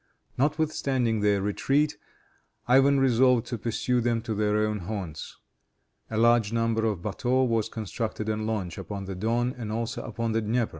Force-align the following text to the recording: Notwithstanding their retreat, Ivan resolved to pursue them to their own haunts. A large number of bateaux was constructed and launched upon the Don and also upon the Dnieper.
Notwithstanding 0.35 1.19
their 1.19 1.43
retreat, 1.43 1.95
Ivan 2.67 2.99
resolved 2.99 3.45
to 3.45 3.59
pursue 3.59 4.01
them 4.01 4.23
to 4.23 4.33
their 4.33 4.65
own 4.67 4.79
haunts. 4.79 5.37
A 6.09 6.17
large 6.17 6.51
number 6.51 6.85
of 6.85 7.03
bateaux 7.03 7.43
was 7.43 7.69
constructed 7.69 8.27
and 8.27 8.47
launched 8.47 8.79
upon 8.79 9.05
the 9.05 9.13
Don 9.13 9.53
and 9.53 9.71
also 9.71 10.01
upon 10.03 10.31
the 10.31 10.41
Dnieper. 10.41 10.69